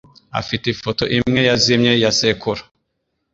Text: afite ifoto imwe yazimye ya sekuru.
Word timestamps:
afite 0.39 0.65
ifoto 0.73 1.03
imwe 1.17 1.39
yazimye 1.49 1.91
ya 2.03 2.11
sekuru. 2.19 2.61